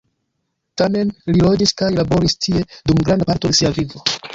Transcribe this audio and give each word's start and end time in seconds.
Tamen, 0.83 1.11
li 1.33 1.45
loĝis 1.45 1.75
kaj 1.83 1.93
laboris 2.01 2.39
tie 2.49 2.67
dum 2.81 3.07
granda 3.07 3.33
parto 3.33 3.55
de 3.57 3.63
sia 3.63 3.79
vivo. 3.83 4.09